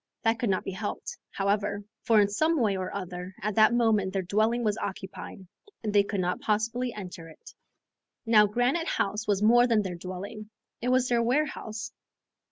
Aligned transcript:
That 0.23 0.39
could 0.39 0.49
not 0.49 0.63
be 0.63 0.71
helped, 0.71 1.15
however, 1.29 1.83
for 2.01 2.19
in 2.19 2.27
some 2.27 2.59
way 2.59 2.75
or 2.75 2.91
other 2.91 3.35
at 3.43 3.53
that 3.53 3.71
moment 3.71 4.13
their 4.13 4.23
dwelling 4.23 4.63
was 4.63 4.75
occupied, 4.79 5.45
and 5.83 5.93
they 5.93 6.01
could 6.01 6.19
not 6.21 6.41
possibly 6.41 6.91
enter 6.91 7.29
it. 7.29 7.53
Now 8.25 8.47
Granite 8.47 8.87
House 8.87 9.27
was 9.27 9.43
more 9.43 9.67
than 9.67 9.83
their 9.83 9.93
dwelling, 9.93 10.49
it 10.81 10.89
was 10.89 11.07
their 11.07 11.21
warehouse. 11.21 11.91